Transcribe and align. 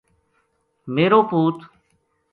میرو 0.93 1.21
پُوت 1.29 1.57